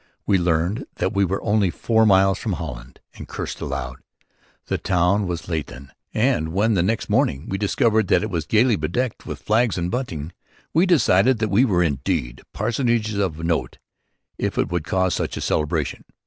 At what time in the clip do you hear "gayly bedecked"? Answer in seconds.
8.47-9.27